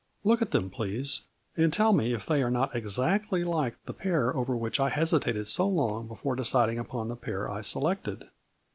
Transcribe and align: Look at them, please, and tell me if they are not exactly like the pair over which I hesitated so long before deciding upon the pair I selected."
Look 0.23 0.41
at 0.41 0.49
them, 0.49 0.71
please, 0.71 1.21
and 1.55 1.71
tell 1.71 1.93
me 1.93 2.11
if 2.11 2.25
they 2.25 2.41
are 2.41 2.49
not 2.49 2.75
exactly 2.75 3.43
like 3.43 3.75
the 3.85 3.93
pair 3.93 4.35
over 4.35 4.57
which 4.57 4.79
I 4.79 4.89
hesitated 4.89 5.47
so 5.47 5.67
long 5.67 6.07
before 6.07 6.35
deciding 6.35 6.79
upon 6.79 7.07
the 7.07 7.15
pair 7.15 7.47
I 7.47 7.61
selected." 7.61 8.25